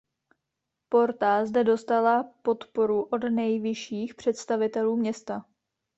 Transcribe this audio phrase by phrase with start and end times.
[0.89, 5.45] Porta zde dostala podporu od nejvyšších představitelů města.